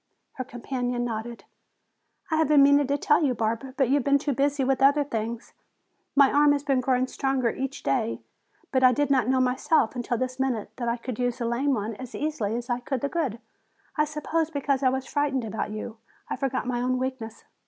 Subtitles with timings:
[0.31, 1.43] Her companion nodded.
[2.31, 4.81] "I have been meaning to tell you, Barbara, but you have been too busy with
[4.81, 5.53] other things.
[6.15, 8.19] My arm has been growing stronger each day,
[8.71, 11.93] but I didn't know myself until this minute that I could use the lame one
[11.97, 13.37] as easily as the good.
[13.95, 15.97] I suppose because I was frightened about you,
[16.31, 17.43] I forgot my own weakness."